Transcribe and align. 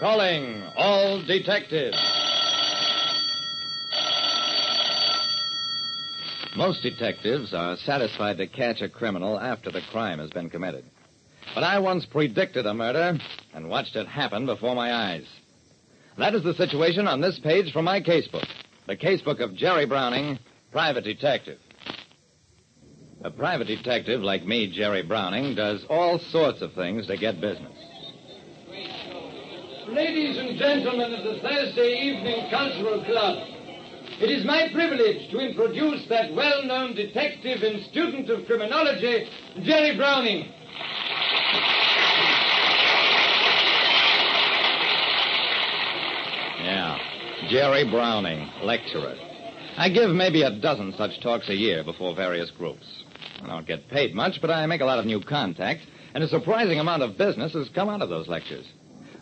Calling 0.00 0.62
all 0.76 1.22
detectives. 1.26 1.94
Most 6.56 6.82
detectives 6.82 7.52
are 7.52 7.76
satisfied 7.76 8.38
to 8.38 8.46
catch 8.46 8.80
a 8.80 8.88
criminal 8.88 9.38
after 9.38 9.70
the 9.70 9.82
crime 9.92 10.18
has 10.18 10.30
been 10.30 10.48
committed. 10.48 10.86
But 11.54 11.64
I 11.64 11.80
once 11.80 12.06
predicted 12.06 12.64
a 12.64 12.72
murder 12.72 13.18
and 13.52 13.68
watched 13.68 13.94
it 13.94 14.08
happen 14.08 14.46
before 14.46 14.74
my 14.74 14.90
eyes. 14.90 15.26
That 16.16 16.34
is 16.34 16.44
the 16.44 16.54
situation 16.54 17.06
on 17.06 17.20
this 17.20 17.38
page 17.38 17.70
from 17.70 17.84
my 17.84 18.00
casebook. 18.00 18.48
The 18.86 18.96
casebook 18.96 19.40
of 19.40 19.54
Jerry 19.54 19.84
Browning, 19.84 20.38
private 20.72 21.04
detective. 21.04 21.58
A 23.22 23.30
private 23.30 23.66
detective 23.66 24.22
like 24.22 24.46
me, 24.46 24.72
Jerry 24.72 25.02
Browning, 25.02 25.54
does 25.54 25.84
all 25.90 26.18
sorts 26.18 26.62
of 26.62 26.72
things 26.72 27.06
to 27.08 27.18
get 27.18 27.38
business. 27.38 27.76
Ladies 29.88 30.36
and 30.36 30.58
gentlemen 30.58 31.14
of 31.14 31.24
the 31.24 31.40
Thursday 31.40 32.00
Evening 32.02 32.50
Cultural 32.50 33.02
Club, 33.04 33.38
it 34.20 34.30
is 34.30 34.44
my 34.44 34.68
privilege 34.74 35.30
to 35.30 35.38
introduce 35.38 36.06
that 36.08 36.34
well-known 36.34 36.94
detective 36.94 37.62
and 37.62 37.84
student 37.86 38.28
of 38.28 38.46
criminology, 38.46 39.26
Jerry 39.62 39.96
Browning. 39.96 40.52
Yeah, 46.62 46.98
Jerry 47.48 47.90
Browning, 47.90 48.50
lecturer. 48.62 49.16
I 49.78 49.88
give 49.88 50.10
maybe 50.10 50.42
a 50.42 50.60
dozen 50.60 50.94
such 50.98 51.20
talks 51.22 51.48
a 51.48 51.54
year 51.54 51.82
before 51.82 52.14
various 52.14 52.50
groups. 52.50 52.86
I 53.42 53.46
don't 53.46 53.66
get 53.66 53.88
paid 53.88 54.14
much, 54.14 54.40
but 54.42 54.50
I 54.50 54.66
make 54.66 54.82
a 54.82 54.86
lot 54.86 54.98
of 54.98 55.06
new 55.06 55.22
contacts, 55.22 55.86
and 56.14 56.22
a 56.22 56.28
surprising 56.28 56.78
amount 56.78 57.02
of 57.02 57.16
business 57.16 57.54
has 57.54 57.70
come 57.70 57.88
out 57.88 58.02
of 58.02 58.10
those 58.10 58.28
lectures. 58.28 58.66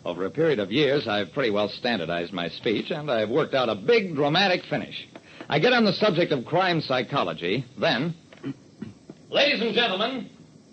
Over 0.05 0.25
a 0.25 0.31
period 0.31 0.59
of 0.59 0.71
years, 0.71 1.07
I've 1.07 1.33
pretty 1.33 1.49
well 1.49 1.67
standardized 1.67 2.31
my 2.31 2.49
speech, 2.49 2.89
and 2.89 3.11
I've 3.11 3.29
worked 3.29 3.53
out 3.53 3.67
a 3.67 3.75
big 3.75 4.15
dramatic 4.15 4.63
finish. 4.69 5.07
I 5.49 5.59
get 5.59 5.73
on 5.73 5.83
the 5.83 5.93
subject 5.93 6.31
of 6.31 6.45
crime 6.45 6.79
psychology, 6.81 7.65
then. 7.77 8.15
Ladies 9.29 9.61
and 9.61 9.73
gentlemen, 9.73 10.29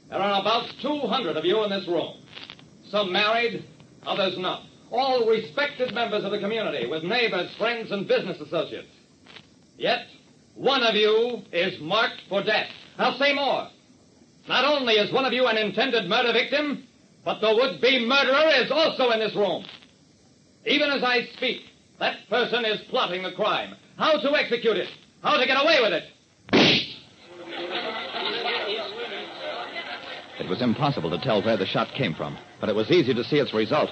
there 0.08 0.20
are 0.20 0.40
about 0.40 0.70
200 0.80 1.36
of 1.36 1.44
you 1.44 1.64
in 1.64 1.70
this 1.70 1.88
room. 1.88 2.14
Some 2.88 3.12
married, 3.12 3.64
others 4.06 4.38
not. 4.38 4.62
All 4.92 5.28
respected 5.28 5.92
members 5.92 6.22
of 6.22 6.30
the 6.30 6.38
community, 6.38 6.86
with 6.86 7.02
neighbors, 7.02 7.52
friends, 7.58 7.90
and 7.90 8.06
business 8.06 8.40
associates. 8.40 8.92
Yet, 9.76 10.06
one 10.54 10.84
of 10.84 10.94
you 10.94 11.42
is 11.52 11.80
marked 11.80 12.22
for 12.28 12.44
death. 12.44 12.68
I'll 12.96 13.18
say 13.18 13.34
more. 13.34 13.68
Not 14.48 14.64
only 14.64 14.94
is 14.94 15.12
one 15.12 15.24
of 15.24 15.32
you 15.32 15.48
an 15.48 15.58
intended 15.58 16.08
murder 16.08 16.32
victim, 16.32 16.85
but 17.26 17.40
the 17.40 17.52
would-be 17.52 18.06
murderer 18.06 18.52
is 18.62 18.70
also 18.70 19.10
in 19.10 19.18
this 19.18 19.34
room. 19.34 19.64
Even 20.64 20.90
as 20.90 21.02
I 21.02 21.26
speak, 21.36 21.62
that 21.98 22.16
person 22.30 22.64
is 22.64 22.80
plotting 22.88 23.24
the 23.24 23.32
crime. 23.32 23.74
How 23.98 24.12
to 24.20 24.36
execute 24.36 24.76
it. 24.76 24.88
How 25.22 25.36
to 25.36 25.44
get 25.44 25.60
away 25.60 25.80
with 25.82 25.92
it. 25.92 26.04
It 30.38 30.48
was 30.48 30.62
impossible 30.62 31.10
to 31.10 31.18
tell 31.18 31.42
where 31.42 31.56
the 31.56 31.66
shot 31.66 31.88
came 31.96 32.14
from, 32.14 32.38
but 32.60 32.68
it 32.68 32.76
was 32.76 32.92
easy 32.92 33.12
to 33.12 33.24
see 33.24 33.38
its 33.38 33.52
result. 33.52 33.90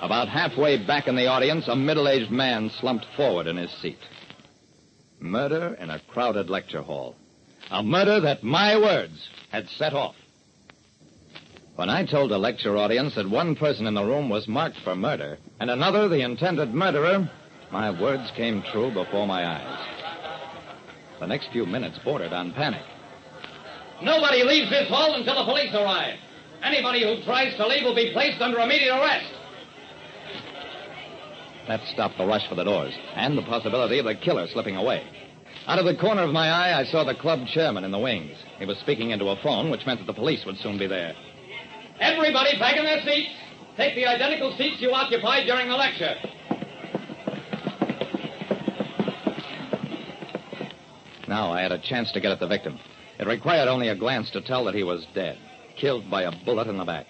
About 0.00 0.28
halfway 0.28 0.82
back 0.84 1.08
in 1.08 1.14
the 1.14 1.26
audience, 1.26 1.68
a 1.68 1.76
middle-aged 1.76 2.30
man 2.30 2.70
slumped 2.70 3.04
forward 3.16 3.46
in 3.46 3.58
his 3.58 3.70
seat. 3.82 3.98
Murder 5.20 5.76
in 5.78 5.90
a 5.90 6.00
crowded 6.08 6.48
lecture 6.48 6.82
hall. 6.82 7.16
A 7.70 7.82
murder 7.82 8.18
that 8.20 8.42
my 8.42 8.78
words 8.78 9.28
had 9.50 9.68
set 9.68 9.92
off. 9.92 10.14
When 11.76 11.88
I 11.88 12.04
told 12.04 12.30
a 12.32 12.38
lecture 12.38 12.76
audience 12.76 13.14
that 13.14 13.28
one 13.28 13.56
person 13.56 13.86
in 13.86 13.94
the 13.94 14.04
room 14.04 14.28
was 14.28 14.46
marked 14.46 14.76
for 14.84 14.94
murder 14.94 15.38
and 15.58 15.70
another 15.70 16.06
the 16.06 16.20
intended 16.20 16.74
murderer, 16.74 17.30
my 17.72 17.90
words 17.98 18.30
came 18.36 18.62
true 18.70 18.92
before 18.92 19.26
my 19.26 19.46
eyes. 19.46 19.88
The 21.18 21.26
next 21.26 21.50
few 21.50 21.64
minutes 21.64 21.98
bordered 22.04 22.34
on 22.34 22.52
panic. 22.52 22.82
Nobody 24.02 24.42
leaves 24.42 24.68
this 24.68 24.88
hall 24.88 25.14
until 25.14 25.34
the 25.34 25.44
police 25.44 25.72
arrive. 25.72 26.18
Anybody 26.62 27.04
who 27.04 27.24
tries 27.24 27.56
to 27.56 27.66
leave 27.66 27.84
will 27.84 27.94
be 27.94 28.12
placed 28.12 28.42
under 28.42 28.58
immediate 28.58 28.94
arrest. 28.94 29.32
That 31.68 31.80
stopped 31.92 32.18
the 32.18 32.26
rush 32.26 32.46
for 32.48 32.54
the 32.54 32.64
doors 32.64 32.92
and 33.14 33.38
the 33.38 33.42
possibility 33.42 33.98
of 33.98 34.04
the 34.04 34.14
killer 34.16 34.46
slipping 34.48 34.76
away. 34.76 35.06
Out 35.66 35.78
of 35.78 35.86
the 35.86 35.96
corner 35.96 36.22
of 36.22 36.32
my 36.32 36.48
eye, 36.48 36.78
I 36.78 36.84
saw 36.84 37.04
the 37.04 37.14
club 37.14 37.46
chairman 37.46 37.84
in 37.84 37.92
the 37.92 37.98
wings. 37.98 38.36
He 38.58 38.66
was 38.66 38.76
speaking 38.78 39.10
into 39.10 39.28
a 39.28 39.40
phone, 39.42 39.70
which 39.70 39.86
meant 39.86 40.00
that 40.00 40.06
the 40.06 40.12
police 40.12 40.44
would 40.44 40.58
soon 40.58 40.76
be 40.76 40.86
there. 40.86 41.14
Everybody 42.02 42.58
back 42.58 42.76
in 42.76 42.84
their 42.84 43.00
seats. 43.02 43.30
Take 43.76 43.94
the 43.94 44.06
identical 44.06 44.52
seats 44.58 44.80
you 44.80 44.90
occupied 44.90 45.46
during 45.46 45.68
the 45.68 45.76
lecture. 45.76 46.16
Now 51.28 51.52
I 51.52 51.62
had 51.62 51.70
a 51.70 51.78
chance 51.78 52.10
to 52.12 52.20
get 52.20 52.32
at 52.32 52.40
the 52.40 52.48
victim. 52.48 52.80
It 53.20 53.26
required 53.28 53.68
only 53.68 53.88
a 53.88 53.94
glance 53.94 54.30
to 54.32 54.40
tell 54.40 54.64
that 54.64 54.74
he 54.74 54.82
was 54.82 55.06
dead, 55.14 55.38
killed 55.76 56.10
by 56.10 56.24
a 56.24 56.32
bullet 56.44 56.66
in 56.66 56.76
the 56.76 56.84
back. 56.84 57.06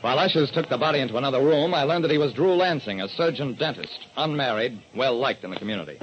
While 0.00 0.18
ushers 0.18 0.50
took 0.50 0.68
the 0.68 0.78
body 0.78 0.98
into 0.98 1.16
another 1.16 1.40
room, 1.40 1.72
I 1.72 1.84
learned 1.84 2.02
that 2.02 2.10
he 2.10 2.18
was 2.18 2.32
Drew 2.32 2.54
Lansing, 2.54 3.00
a 3.00 3.08
surgeon 3.08 3.54
dentist, 3.54 3.98
unmarried, 4.16 4.82
well 4.96 5.16
liked 5.16 5.44
in 5.44 5.50
the 5.50 5.56
community. 5.56 5.98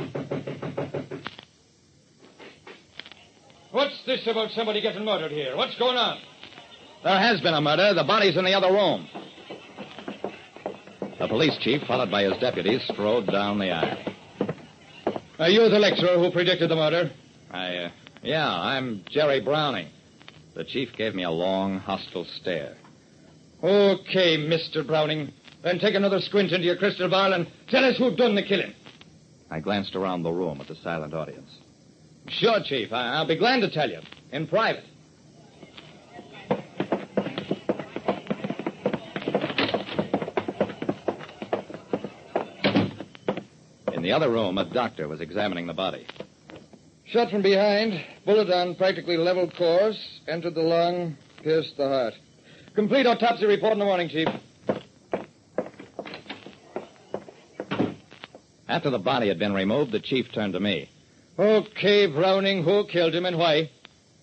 What's 3.71 4.01
this 4.05 4.25
about 4.25 4.51
somebody 4.51 4.81
getting 4.81 5.03
murdered 5.03 5.31
here? 5.31 5.57
What's 5.57 5.77
going 5.77 5.97
on? 5.97 6.17
There 7.03 7.17
has 7.19 7.41
been 7.41 7.53
a 7.53 7.61
murder. 7.61 7.93
The 7.93 8.03
body's 8.03 8.37
in 8.37 8.45
the 8.45 8.53
other 8.53 8.71
room. 8.71 9.07
The 11.19 11.27
police 11.27 11.57
chief, 11.61 11.81
followed 11.87 12.11
by 12.11 12.23
his 12.23 12.37
deputies, 12.39 12.81
strode 12.91 13.27
down 13.27 13.59
the 13.59 13.71
aisle. 13.71 13.97
Are 15.39 15.49
you 15.49 15.67
the 15.69 15.79
lecturer 15.79 16.17
who 16.17 16.31
predicted 16.31 16.69
the 16.69 16.75
murder? 16.75 17.11
I, 17.49 17.75
uh, 17.77 17.91
yeah, 18.21 18.47
I'm 18.47 19.03
Jerry 19.09 19.41
Browning. 19.41 19.87
The 20.55 20.63
chief 20.63 20.89
gave 20.95 21.15
me 21.15 21.23
a 21.23 21.31
long, 21.31 21.79
hostile 21.79 22.25
stare. 22.39 22.75
Okay, 23.63 24.37
Mr. 24.37 24.85
Browning. 24.85 25.31
Then 25.63 25.79
take 25.79 25.95
another 25.95 26.19
squint 26.21 26.51
into 26.51 26.65
your 26.65 26.75
crystal 26.77 27.09
ball 27.09 27.33
and 27.33 27.47
tell 27.69 27.85
us 27.85 27.97
who 27.97 28.15
done 28.15 28.35
the 28.35 28.43
killing. 28.43 28.73
I 29.49 29.59
glanced 29.59 29.95
around 29.95 30.23
the 30.23 30.31
room 30.31 30.59
at 30.61 30.67
the 30.67 30.75
silent 30.75 31.13
audience. 31.13 31.49
Sure, 32.27 32.59
Chief. 32.63 32.91
I- 32.93 33.13
I'll 33.15 33.27
be 33.27 33.35
glad 33.35 33.61
to 33.61 33.69
tell 33.69 33.89
you. 33.89 33.99
In 34.31 34.47
private. 34.47 34.85
In 44.01 44.05
the 44.05 44.13
other 44.13 44.31
room, 44.31 44.57
a 44.57 44.65
doctor 44.65 45.07
was 45.07 45.21
examining 45.21 45.67
the 45.67 45.75
body. 45.75 46.07
Shot 47.05 47.29
from 47.29 47.43
behind, 47.43 48.03
bullet 48.25 48.49
on 48.49 48.73
practically 48.73 49.15
level 49.15 49.47
course, 49.47 50.19
entered 50.27 50.55
the 50.55 50.61
lung, 50.63 51.15
pierced 51.43 51.77
the 51.77 51.87
heart. 51.87 52.15
Complete 52.73 53.05
autopsy 53.05 53.45
report 53.45 53.73
in 53.73 53.77
the 53.77 53.85
morning, 53.85 54.09
Chief. 54.09 54.27
After 58.67 58.89
the 58.89 58.97
body 58.97 59.27
had 59.27 59.37
been 59.37 59.53
removed, 59.53 59.91
the 59.91 59.99
chief 59.99 60.31
turned 60.33 60.53
to 60.53 60.59
me. 60.59 60.89
Okay, 61.37 62.07
Browning, 62.07 62.63
who 62.63 62.87
killed 62.87 63.13
him 63.13 63.27
and 63.27 63.37
why? 63.37 63.69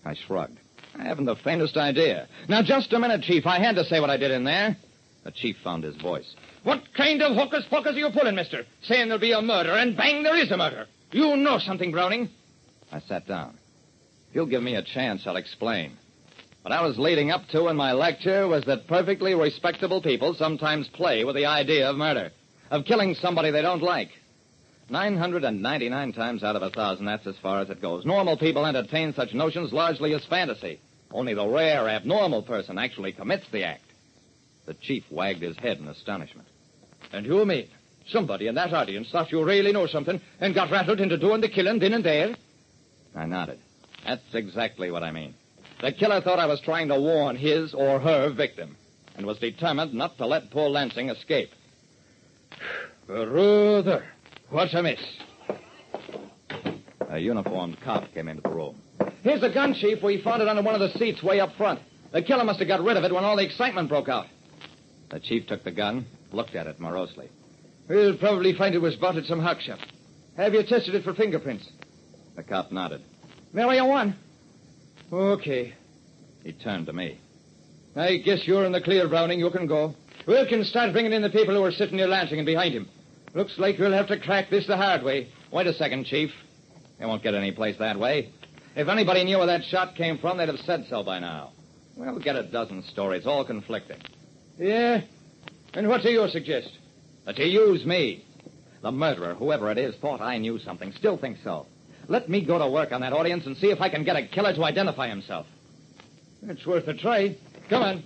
I 0.04 0.16
shrugged. 0.26 0.58
I 0.98 1.04
haven't 1.04 1.26
the 1.26 1.36
faintest 1.36 1.76
idea. 1.76 2.26
Now, 2.48 2.62
just 2.62 2.92
a 2.92 2.98
minute, 2.98 3.22
Chief. 3.22 3.46
I 3.46 3.60
had 3.60 3.76
to 3.76 3.84
say 3.84 4.00
what 4.00 4.10
I 4.10 4.16
did 4.16 4.32
in 4.32 4.42
there. 4.42 4.76
The 5.22 5.30
chief 5.30 5.56
found 5.62 5.84
his 5.84 5.94
voice. 5.94 6.34
What 6.68 6.92
kind 6.94 7.22
of 7.22 7.34
hocus 7.34 7.64
pocus 7.70 7.96
are 7.96 7.98
you 7.98 8.10
pulling, 8.10 8.34
mister? 8.34 8.66
Saying 8.82 9.08
there'll 9.08 9.18
be 9.18 9.32
a 9.32 9.40
murder, 9.40 9.72
and 9.72 9.96
bang, 9.96 10.22
there 10.22 10.36
is 10.36 10.50
a 10.50 10.56
murder. 10.58 10.86
You 11.12 11.34
know 11.34 11.58
something, 11.58 11.90
Browning. 11.92 12.28
I 12.92 13.00
sat 13.00 13.26
down. 13.26 13.56
If 14.28 14.34
you'll 14.34 14.44
give 14.44 14.62
me 14.62 14.74
a 14.74 14.82
chance, 14.82 15.22
I'll 15.24 15.36
explain. 15.36 15.96
What 16.60 16.72
I 16.72 16.82
was 16.82 16.98
leading 16.98 17.30
up 17.30 17.48
to 17.52 17.68
in 17.68 17.76
my 17.78 17.92
lecture 17.92 18.46
was 18.46 18.64
that 18.64 18.86
perfectly 18.86 19.34
respectable 19.34 20.02
people 20.02 20.34
sometimes 20.34 20.86
play 20.88 21.24
with 21.24 21.36
the 21.36 21.46
idea 21.46 21.88
of 21.88 21.96
murder, 21.96 22.32
of 22.70 22.84
killing 22.84 23.14
somebody 23.14 23.50
they 23.50 23.62
don't 23.62 23.82
like. 23.82 24.10
999 24.90 26.12
times 26.12 26.44
out 26.44 26.54
of 26.54 26.60
a 26.60 26.68
thousand, 26.68 27.06
that's 27.06 27.26
as 27.26 27.38
far 27.38 27.62
as 27.62 27.70
it 27.70 27.80
goes. 27.80 28.04
Normal 28.04 28.36
people 28.36 28.66
entertain 28.66 29.14
such 29.14 29.32
notions 29.32 29.72
largely 29.72 30.12
as 30.12 30.22
fantasy. 30.26 30.80
Only 31.12 31.32
the 31.32 31.48
rare, 31.48 31.88
abnormal 31.88 32.42
person 32.42 32.76
actually 32.76 33.12
commits 33.12 33.46
the 33.52 33.64
act. 33.64 33.84
The 34.66 34.74
chief 34.74 35.04
wagged 35.10 35.40
his 35.40 35.56
head 35.56 35.78
in 35.78 35.88
astonishment. 35.88 36.46
And 37.12 37.26
you 37.26 37.44
mean 37.44 37.68
somebody 38.08 38.46
in 38.46 38.54
that 38.54 38.72
audience 38.72 39.10
thought 39.10 39.32
you 39.32 39.44
really 39.44 39.72
know 39.72 39.86
something 39.86 40.20
and 40.40 40.54
got 40.54 40.70
rattled 40.70 41.00
into 41.00 41.16
doing 41.16 41.40
the 41.40 41.48
killing 41.48 41.78
then 41.78 41.94
and 41.94 42.04
there? 42.04 42.34
I 43.14 43.26
nodded. 43.26 43.58
That's 44.06 44.22
exactly 44.32 44.90
what 44.90 45.02
I 45.02 45.12
mean. 45.12 45.34
The 45.80 45.92
killer 45.92 46.20
thought 46.20 46.38
I 46.38 46.46
was 46.46 46.60
trying 46.60 46.88
to 46.88 47.00
warn 47.00 47.36
his 47.36 47.72
or 47.74 48.00
her 48.00 48.30
victim 48.30 48.76
and 49.16 49.26
was 49.26 49.38
determined 49.38 49.94
not 49.94 50.16
to 50.18 50.26
let 50.26 50.50
poor 50.50 50.68
Lansing 50.68 51.10
escape. 51.10 51.50
Brother, 53.06 54.04
what's 54.50 54.74
amiss? 54.74 55.00
A 57.10 57.18
uniformed 57.18 57.80
cop 57.80 58.12
came 58.12 58.28
into 58.28 58.42
the 58.42 58.50
room. 58.50 58.80
Here's 59.22 59.40
the 59.40 59.50
gun, 59.50 59.74
Chief. 59.74 60.02
We 60.02 60.22
found 60.22 60.42
it 60.42 60.48
under 60.48 60.62
one 60.62 60.74
of 60.74 60.80
the 60.80 60.98
seats 60.98 61.22
way 61.22 61.40
up 61.40 61.54
front. 61.56 61.80
The 62.12 62.22
killer 62.22 62.44
must 62.44 62.58
have 62.58 62.68
got 62.68 62.82
rid 62.82 62.96
of 62.96 63.04
it 63.04 63.12
when 63.12 63.24
all 63.24 63.36
the 63.36 63.44
excitement 63.44 63.88
broke 63.88 64.08
out. 64.08 64.26
The 65.10 65.20
chief 65.20 65.46
took 65.46 65.64
the 65.64 65.70
gun, 65.70 66.06
looked 66.32 66.54
at 66.54 66.66
it 66.66 66.80
morosely. 66.80 67.28
We'll 67.88 68.16
probably 68.16 68.52
find 68.54 68.74
it 68.74 68.78
was 68.78 68.96
bought 68.96 69.16
at 69.16 69.24
some 69.24 69.40
hock 69.40 69.60
shop. 69.60 69.78
Have 70.36 70.54
you 70.54 70.62
tested 70.62 70.94
it 70.94 71.04
for 71.04 71.14
fingerprints? 71.14 71.68
The 72.36 72.42
cop 72.42 72.70
nodded. 72.70 73.02
There 73.52 73.72
you 73.72 73.84
one. 73.84 74.14
Okay. 75.12 75.74
He 76.44 76.52
turned 76.52 76.86
to 76.86 76.92
me. 76.92 77.18
I 77.96 78.18
guess 78.18 78.46
you're 78.46 78.64
in 78.64 78.72
the 78.72 78.80
clear, 78.80 79.08
Browning. 79.08 79.40
You 79.40 79.50
can 79.50 79.66
go. 79.66 79.94
Wilkins, 80.26 80.68
start 80.68 80.92
bringing 80.92 81.12
in 81.12 81.22
the 81.22 81.30
people 81.30 81.54
who 81.54 81.64
are 81.64 81.72
sitting 81.72 81.96
near 81.96 82.06
Lansing 82.06 82.38
and 82.38 82.46
behind 82.46 82.74
him. 82.74 82.88
Looks 83.34 83.58
like 83.58 83.78
we'll 83.78 83.92
have 83.92 84.08
to 84.08 84.20
crack 84.20 84.50
this 84.50 84.66
the 84.66 84.76
hard 84.76 85.02
way. 85.02 85.28
Wait 85.50 85.66
a 85.66 85.72
second, 85.72 86.04
Chief. 86.04 86.30
They 86.98 87.06
won't 87.06 87.22
get 87.22 87.34
any 87.34 87.52
place 87.52 87.76
that 87.78 87.98
way. 87.98 88.32
If 88.76 88.88
anybody 88.88 89.24
knew 89.24 89.38
where 89.38 89.46
that 89.46 89.64
shot 89.64 89.96
came 89.96 90.18
from, 90.18 90.38
they'd 90.38 90.48
have 90.48 90.60
said 90.60 90.86
so 90.88 91.02
by 91.02 91.18
now. 91.18 91.52
We'll 91.96 92.18
get 92.20 92.36
a 92.36 92.44
dozen 92.44 92.84
stories, 92.84 93.26
all 93.26 93.44
conflicting. 93.44 93.98
Yeah? 94.58 95.02
And 95.78 95.86
what 95.86 96.02
do 96.02 96.10
you 96.10 96.26
suggest? 96.26 96.76
That 97.24 97.38
use 97.38 97.86
me. 97.86 98.24
The 98.82 98.90
murderer, 98.90 99.34
whoever 99.34 99.70
it 99.70 99.78
is, 99.78 99.94
thought 99.94 100.20
I 100.20 100.36
knew 100.38 100.58
something. 100.58 100.90
Still 100.90 101.16
thinks 101.16 101.38
so. 101.44 101.66
Let 102.08 102.28
me 102.28 102.44
go 102.44 102.58
to 102.58 102.68
work 102.68 102.90
on 102.90 103.02
that 103.02 103.12
audience 103.12 103.46
and 103.46 103.56
see 103.56 103.68
if 103.68 103.80
I 103.80 103.88
can 103.88 104.02
get 104.02 104.16
a 104.16 104.26
killer 104.26 104.52
to 104.54 104.64
identify 104.64 105.08
himself. 105.08 105.46
It's 106.42 106.66
worth 106.66 106.88
a 106.88 106.94
try. 106.94 107.36
Come 107.70 107.82
on. 107.84 108.02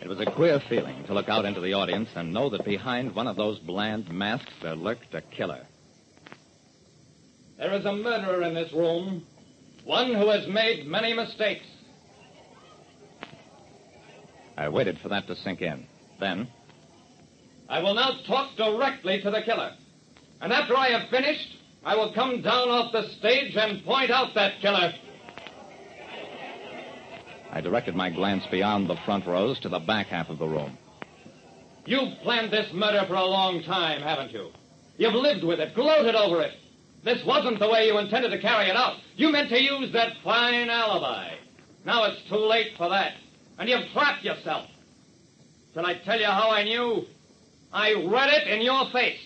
It 0.00 0.08
was 0.08 0.18
a 0.18 0.26
queer 0.32 0.60
feeling 0.68 1.04
to 1.04 1.14
look 1.14 1.28
out 1.28 1.44
into 1.44 1.60
the 1.60 1.74
audience 1.74 2.08
and 2.16 2.34
know 2.34 2.50
that 2.50 2.64
behind 2.64 3.14
one 3.14 3.28
of 3.28 3.36
those 3.36 3.60
bland 3.60 4.10
masks 4.10 4.52
there 4.60 4.74
lurked 4.74 5.14
a 5.14 5.20
killer. 5.20 5.68
There 7.62 7.74
is 7.74 7.84
a 7.84 7.92
murderer 7.92 8.42
in 8.42 8.54
this 8.54 8.72
room. 8.72 9.24
One 9.84 10.12
who 10.12 10.28
has 10.30 10.48
made 10.48 10.84
many 10.84 11.14
mistakes. 11.14 11.64
I 14.56 14.68
waited 14.68 14.98
for 14.98 15.08
that 15.10 15.28
to 15.28 15.36
sink 15.36 15.62
in. 15.62 15.86
Then, 16.18 16.48
I 17.68 17.80
will 17.80 17.94
now 17.94 18.18
talk 18.26 18.56
directly 18.56 19.22
to 19.22 19.30
the 19.30 19.42
killer. 19.42 19.74
And 20.40 20.52
after 20.52 20.76
I 20.76 20.88
have 20.88 21.08
finished, 21.08 21.56
I 21.84 21.94
will 21.94 22.12
come 22.12 22.42
down 22.42 22.68
off 22.68 22.90
the 22.90 23.08
stage 23.20 23.54
and 23.54 23.84
point 23.84 24.10
out 24.10 24.34
that 24.34 24.60
killer. 24.60 24.92
I 27.52 27.60
directed 27.60 27.94
my 27.94 28.10
glance 28.10 28.44
beyond 28.50 28.90
the 28.90 28.98
front 29.04 29.24
rows 29.24 29.60
to 29.60 29.68
the 29.68 29.78
back 29.78 30.08
half 30.08 30.30
of 30.30 30.40
the 30.40 30.48
room. 30.48 30.76
You've 31.86 32.18
planned 32.24 32.52
this 32.52 32.72
murder 32.72 33.04
for 33.06 33.14
a 33.14 33.24
long 33.24 33.62
time, 33.62 34.02
haven't 34.02 34.32
you? 34.32 34.50
You've 34.96 35.14
lived 35.14 35.44
with 35.44 35.60
it, 35.60 35.76
gloated 35.76 36.16
over 36.16 36.42
it. 36.42 36.54
This 37.04 37.24
wasn't 37.24 37.58
the 37.58 37.68
way 37.68 37.86
you 37.86 37.98
intended 37.98 38.30
to 38.30 38.40
carry 38.40 38.68
it 38.68 38.76
out. 38.76 38.98
You 39.16 39.30
meant 39.32 39.48
to 39.50 39.60
use 39.60 39.92
that 39.92 40.12
fine 40.22 40.70
alibi. 40.70 41.34
Now 41.84 42.04
it's 42.04 42.22
too 42.28 42.36
late 42.36 42.72
for 42.76 42.88
that. 42.90 43.14
And 43.58 43.68
you've 43.68 43.90
trapped 43.92 44.24
yourself. 44.24 44.68
Shall 45.74 45.86
I 45.86 45.94
tell 46.04 46.20
you 46.20 46.26
how 46.26 46.50
I 46.50 46.64
knew? 46.64 47.04
I 47.72 47.92
read 47.92 48.28
it 48.32 48.48
in 48.48 48.62
your 48.62 48.88
face. 48.90 49.20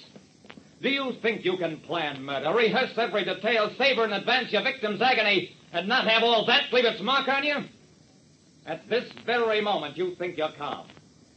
Do 0.81 0.88
you 0.88 1.14
think 1.20 1.44
you 1.44 1.56
can 1.56 1.81
plan 1.81 2.23
murder, 2.23 2.55
rehearse 2.55 2.96
every 2.96 3.25
detail, 3.25 3.70
savor 3.76 4.05
in 4.05 4.12
advance 4.12 4.52
your 4.52 4.62
victim's 4.62 5.02
agony, 5.02 5.55
and 5.72 5.88
not 5.88 6.06
have 6.06 6.22
all 6.22 6.46
that 6.46 6.72
leave 6.72 6.84
its 6.84 7.02
mark 7.02 7.29
on 7.29 7.44
you? 7.44 7.56
At 8.67 8.88
this 8.88 9.11
very 9.25 9.61
moment, 9.61 9.96
you 9.96 10.14
think 10.17 10.37
you're 10.37 10.52
calm. 10.56 10.87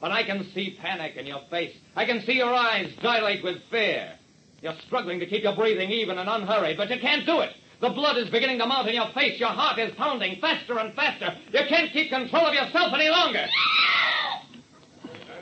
But 0.01 0.11
I 0.11 0.23
can 0.23 0.49
see 0.53 0.77
panic 0.81 1.15
in 1.15 1.25
your 1.25 1.41
face. 1.49 1.75
I 1.95 2.05
can 2.05 2.21
see 2.21 2.33
your 2.33 2.53
eyes 2.53 2.93
dilate 3.01 3.43
with 3.43 3.57
fear. 3.69 4.18
You're 4.61 4.75
struggling 4.85 5.19
to 5.19 5.25
keep 5.25 5.43
your 5.43 5.55
breathing 5.55 5.89
even 5.89 6.17
and 6.17 6.29
unhurried, 6.29 6.77
but 6.77 6.89
you 6.89 6.99
can't 6.99 7.25
do 7.25 7.39
it. 7.39 7.51
The 7.81 7.89
blood 7.89 8.17
is 8.17 8.29
beginning 8.29 8.59
to 8.59 8.65
mount 8.65 8.89
in 8.89 8.95
your 8.95 9.09
face. 9.13 9.39
Your 9.39 9.49
heart 9.49 9.79
is 9.79 9.93
pounding 9.95 10.39
faster 10.41 10.77
and 10.79 10.93
faster. 10.95 11.33
You 11.53 11.61
can't 11.69 11.91
keep 11.93 12.09
control 12.09 12.45
of 12.45 12.53
yourself 12.53 12.93
any 12.93 13.09
longer. 13.09 13.45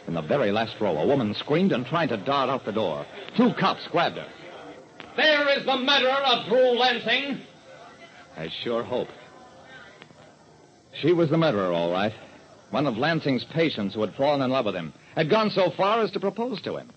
In 0.07 0.13
the 0.13 0.21
very 0.21 0.51
last 0.51 0.79
row, 0.79 0.97
a 0.97 1.07
woman 1.07 1.33
screamed 1.33 1.71
and 1.71 1.85
tried 1.85 2.09
to 2.09 2.17
dart 2.17 2.49
out 2.49 2.63
the 2.63 2.71
door. 2.71 3.05
Two 3.35 3.53
cops 3.59 3.87
grabbed 3.91 4.17
her. 4.17 4.27
There 5.15 5.57
is 5.57 5.65
the 5.65 5.77
murderer 5.77 6.11
of 6.11 6.47
Drew 6.47 6.77
Lansing. 6.77 7.41
I 8.37 8.49
sure 8.63 8.83
hope. 8.83 9.09
She 11.01 11.11
was 11.11 11.29
the 11.29 11.37
murderer, 11.37 11.73
all 11.73 11.91
right. 11.91 12.13
One 12.69 12.85
of 12.85 12.97
Lansing's 12.97 13.43
patients 13.45 13.95
who 13.95 14.01
had 14.01 14.13
fallen 14.13 14.41
in 14.41 14.51
love 14.51 14.65
with 14.65 14.75
him, 14.75 14.93
had 15.15 15.29
gone 15.29 15.49
so 15.49 15.71
far 15.75 16.01
as 16.01 16.11
to 16.11 16.19
propose 16.19 16.61
to 16.61 16.77
him. 16.77 16.91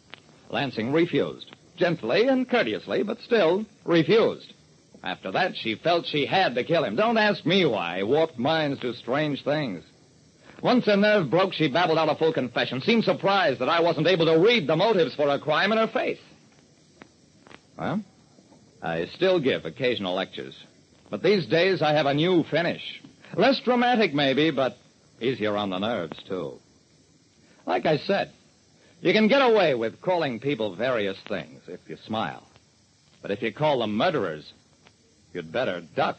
Lansing 0.50 0.93
refused. 0.93 1.56
Gently 1.81 2.29
and 2.29 2.49
courteously, 2.49 3.03
but 3.03 3.23
still 3.23 3.65
refused. 3.85 4.53
After 5.03 5.32
that, 5.32 5.56
she 5.56 5.77
felt 5.77 6.05
she 6.05 6.27
had 6.27 6.55
to 6.55 6.62
kill 6.62 6.85
him. 6.85 6.94
Don't 6.94 7.17
ask 7.17 7.47
me 7.47 7.65
why. 7.65 8.03
Warped 8.03 8.38
minds 8.38 8.81
do 8.81 8.93
strange 8.93 9.43
things. 9.43 9.82
Once 10.62 10.85
her 10.85 10.97
nerve 10.97 11.31
broke, 11.31 11.55
she 11.55 11.69
babbled 11.69 11.97
out 11.97 12.11
a 12.11 12.17
full 12.17 12.35
confession, 12.35 12.82
seemed 12.82 13.05
surprised 13.05 13.61
that 13.61 13.71
I 13.71 13.81
wasn't 13.81 14.09
able 14.09 14.27
to 14.27 14.38
read 14.38 14.67
the 14.67 14.77
motives 14.77 15.15
for 15.15 15.31
her 15.31 15.38
crime 15.38 15.73
in 15.73 15.79
her 15.79 15.87
face. 15.87 16.21
Well, 17.79 18.05
I 18.82 19.06
still 19.15 19.41
give 19.41 19.65
occasional 19.65 20.15
lectures. 20.15 20.55
But 21.09 21.23
these 21.23 21.47
days 21.47 21.81
I 21.81 21.94
have 21.94 22.05
a 22.05 22.12
new 22.12 22.44
finish. 22.50 23.00
Less 23.35 23.59
dramatic, 23.61 24.12
maybe, 24.12 24.50
but 24.50 24.77
easier 25.19 25.56
on 25.56 25.71
the 25.71 25.79
nerves, 25.79 26.23
too. 26.29 26.59
Like 27.65 27.87
I 27.87 27.97
said, 27.97 28.32
you 29.00 29.12
can 29.12 29.29
get 29.29 29.43
away 29.43 29.75
with 29.75 30.00
calling 30.00 30.41
people 30.41 30.75
various 30.76 31.17
things 31.29 31.62
if 31.67 31.81
you 31.88 31.97
smile. 32.06 32.47
But 33.23 33.31
if 33.31 33.43
you 33.43 33.52
call 33.52 33.81
them 33.81 33.97
murderers, 33.97 34.52
you'd 35.32 35.52
better 35.52 35.82
duck. 35.94 36.19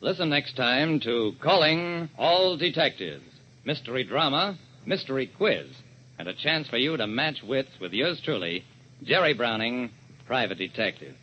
Listen 0.00 0.28
next 0.28 0.56
time 0.56 1.00
to 1.00 1.32
Calling 1.42 2.10
All 2.18 2.56
Detectives. 2.56 3.24
Mystery 3.64 4.04
drama, 4.04 4.58
mystery 4.84 5.30
quiz, 5.38 5.66
and 6.18 6.28
a 6.28 6.34
chance 6.34 6.68
for 6.68 6.76
you 6.76 6.96
to 6.96 7.06
match 7.06 7.42
wits 7.42 7.70
with 7.80 7.92
yours 7.92 8.20
truly, 8.22 8.64
Jerry 9.02 9.32
Browning, 9.32 9.90
private 10.26 10.58
detective. 10.58 11.14